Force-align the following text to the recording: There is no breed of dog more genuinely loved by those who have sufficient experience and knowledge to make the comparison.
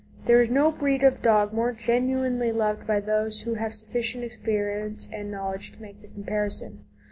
There 0.25 0.41
is 0.41 0.49
no 0.49 0.71
breed 0.71 1.03
of 1.03 1.21
dog 1.21 1.53
more 1.53 1.71
genuinely 1.73 2.51
loved 2.51 2.87
by 2.87 2.99
those 3.01 3.41
who 3.41 3.53
have 3.53 3.71
sufficient 3.71 4.23
experience 4.23 5.07
and 5.13 5.29
knowledge 5.29 5.73
to 5.73 5.81
make 5.83 6.01
the 6.01 6.07
comparison. 6.07 6.85